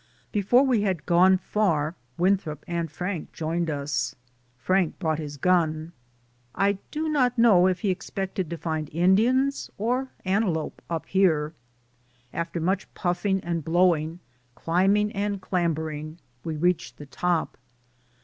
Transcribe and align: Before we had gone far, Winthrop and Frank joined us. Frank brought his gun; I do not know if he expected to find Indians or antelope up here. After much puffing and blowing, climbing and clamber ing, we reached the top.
Before 0.31 0.63
we 0.63 0.81
had 0.81 1.05
gone 1.05 1.37
far, 1.37 1.93
Winthrop 2.17 2.65
and 2.67 2.89
Frank 2.89 3.31
joined 3.33 3.69
us. 3.69 4.15
Frank 4.57 4.97
brought 4.97 5.19
his 5.19 5.37
gun; 5.37 5.91
I 6.55 6.79
do 6.89 7.07
not 7.07 7.37
know 7.37 7.67
if 7.67 7.81
he 7.81 7.91
expected 7.91 8.49
to 8.49 8.57
find 8.57 8.89
Indians 8.91 9.69
or 9.77 10.09
antelope 10.25 10.81
up 10.89 11.05
here. 11.05 11.53
After 12.33 12.59
much 12.59 12.91
puffing 12.95 13.41
and 13.41 13.63
blowing, 13.63 14.19
climbing 14.55 15.11
and 15.11 15.39
clamber 15.39 15.91
ing, 15.91 16.17
we 16.43 16.55
reached 16.55 16.97
the 16.97 17.05
top. 17.05 17.55